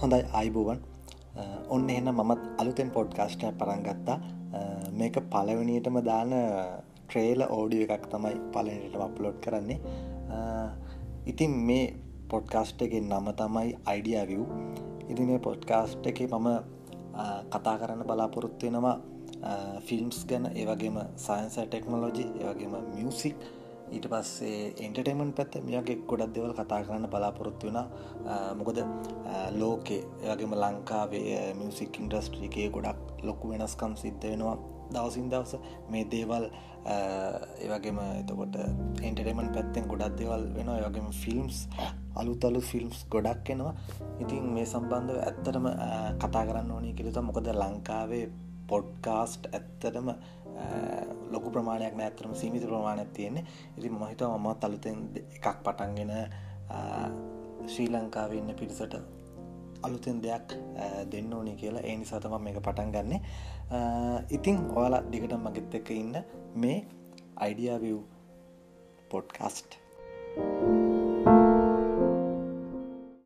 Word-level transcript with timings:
හොඳයි 0.00 0.22
අයිබුවන්. 0.30 0.78
ඔන්න 1.74 1.88
එන්න 1.90 2.08
මමත් 2.10 2.42
අලුතෙන් 2.62 2.90
පොඩ්කාස්ට 2.96 3.42
පරංගත්තා 3.60 4.18
මේක 4.92 5.16
පලවනියටම 5.32 5.96
දාන 6.08 6.34
ට්‍රේල 7.00 7.42
ඕඩිය 7.48 7.82
එකක් 7.86 8.04
තමයි 8.12 8.36
පලනටම 8.54 9.02
අප්ලෝඩ් 9.06 9.40
කරන්නේ. 9.44 9.78
ඉතින් 11.26 11.52
මේ 11.68 11.88
පොඩ්කාස්ට් 12.30 12.84
එක 12.86 12.94
නම 13.00 13.26
තමයි 13.40 13.74
අයිඩියවිව් 13.92 14.42
ඉති 15.10 15.26
මේ 15.30 15.40
පොඩ්කාස්ට් 15.48 16.06
එක 16.06 16.22
මම 16.28 16.48
කතා 17.52 17.76
කරන්න 17.80 18.06
බලාපොරොත්තු 18.06 18.66
වෙනවා 18.66 18.96
ෆිල්ම්ස් 19.88 20.20
ගැන 20.30 20.46
ඒවගේම 20.54 21.00
සයින්ස 21.26 21.58
ටෙක්නොලොජි 21.58 22.28
ඒවගේම 22.38 22.78
මියසික් 22.94 23.36
ඊට 23.96 24.06
පස්සේ 24.12 24.60
එන්ටර්ටේමන් 24.86 25.32
පැත්ත 25.38 25.58
මේගේ 25.66 25.98
ගොඩක් 26.10 26.32
දෙවල් 26.36 26.54
කතා 26.58 26.80
කරන්න 26.86 27.10
බලාපොරොත්තු 27.12 27.68
වුණ 27.68 27.80
මොකද 28.60 28.80
ලෝකේ 29.60 30.00
එවගේම 30.24 30.56
ලංකාවේ 30.62 31.38
මියසික් 31.60 32.00
ඉන්ඩස්ට්‍රිකේ 32.00 32.66
ගොඩක් 32.76 33.24
ලොකු 33.28 33.52
වෙනස්කම් 33.52 33.94
සිද්ධ 34.02 34.26
වෙනවා. 34.30 34.58
දවසින් 34.94 35.30
දවස 35.32 35.52
මේ 35.92 36.04
දේවල් 36.12 36.44
ඒවගේම 37.64 37.98
එතකොට 38.02 38.54
එන්ටරේමන් 39.08 39.50
පැත්තෙන් 39.56 39.88
ගොඩක් 39.90 40.14
දෙවල් 40.20 40.44
වෙන 40.56 40.70
යගේම 40.74 41.08
ෆිල්ම්ස් 41.22 41.58
අලුතලු 42.20 42.60
ෆිල්ම්ස් 42.70 42.98
ගොඩක් 43.14 43.50
එනවා. 43.54 43.74
ඉතින් 44.22 44.44
මේ 44.54 44.66
සම්බන්ධව 44.66 45.18
ඇත්තටම 45.24 45.66
කතා 46.22 46.44
කරන්න 46.48 46.70
ඕනි 46.76 46.94
කිලත 46.98 47.18
මොකද 47.28 47.50
ලංකාවේ 47.54 48.24
පොඩ්කාස්ට් 48.70 49.42
ඇත්තටම 49.52 50.08
ලොකු 51.32 51.50
ප්‍රමාණයක් 51.54 51.94
නෑතරම 52.00 52.34
සීමිත 52.40 52.64
ප්‍රමාණයක් 52.70 53.10
තියෙන්නේ. 53.16 53.44
ඉති 53.76 53.88
මහිත 53.90 54.22
මම 54.22 54.48
තලුතෙන් 54.62 54.98
එකක් 55.36 55.46
පටන්ගෙන 55.64 56.12
ශ්‍රී 57.72 57.88
ලංකාව 57.94 58.32
ඉන්න 58.40 58.54
පිරිසට 58.60 58.94
අලුතෙන් 59.86 60.22
දෙයක් 60.26 60.54
දෙන්න 61.12 61.34
ඕනි 61.34 61.56
කියලා. 61.62 61.86
ඒ 61.88 61.96
නිසාතම 61.96 62.38
මේක 62.46 62.60
පටන් 62.68 62.92
ගන්න. 62.94 63.12
ඉතිං 64.36 64.56
ඔයාලා 64.76 65.02
දිගට 65.12 65.34
මගෙත් 65.44 65.74
එක 65.80 65.90
ඉන්න 66.02 66.14
මේ 66.62 66.78
අයිඩියාවිව් 67.44 67.98
පොඩ්කාස්ට් 69.10 69.70